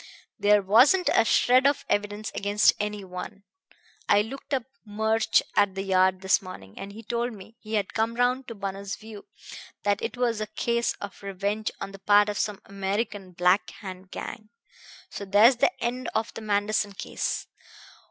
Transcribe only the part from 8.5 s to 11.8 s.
Bunner's view, that it was a case of revenge